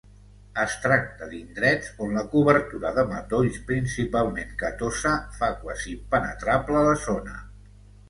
Es 0.61 0.77
tracta 0.85 1.27
d'indrets 1.33 1.91
on 2.05 2.15
la 2.21 2.23
cobertura 2.31 2.95
de 2.97 3.05
matolls, 3.13 3.61
principalment 3.69 4.59
gatosa, 4.65 5.15
fa 5.39 5.55
quasi 5.63 5.97
impenetrable 6.01 6.87
la 6.93 7.01
zona. 7.09 7.43